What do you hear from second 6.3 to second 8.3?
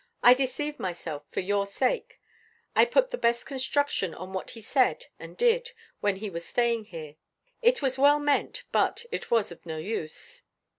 was staying here. It was well